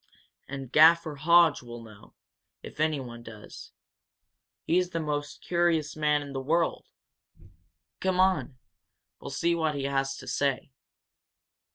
[0.47, 2.15] And Gaffer Hodge will know,
[2.63, 3.71] if anyone does.
[4.63, 6.87] He's the most curious man in the world.
[7.99, 8.57] Come on
[9.19, 10.71] we'll see what he has to say."